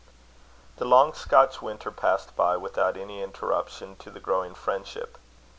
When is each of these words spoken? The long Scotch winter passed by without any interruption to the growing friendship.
The 0.77 0.85
long 0.85 1.13
Scotch 1.13 1.61
winter 1.61 1.91
passed 1.91 2.35
by 2.35 2.57
without 2.57 2.97
any 2.97 3.21
interruption 3.21 3.95
to 3.97 4.09
the 4.09 4.19
growing 4.19 4.55
friendship. 4.55 5.19